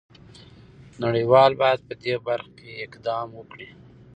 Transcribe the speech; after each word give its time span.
نړۍ 1.03 1.23
وال 1.31 1.53
باید 1.61 1.79
په 1.87 1.93
دې 2.03 2.13
برخه 2.27 2.51
کې 2.57 2.81
اقدام 2.85 3.27
وکړي. 3.33 3.69